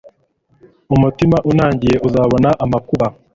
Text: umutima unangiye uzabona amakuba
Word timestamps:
umutima 0.95 1.37
unangiye 1.51 1.97
uzabona 2.07 2.49
amakuba 2.63 3.07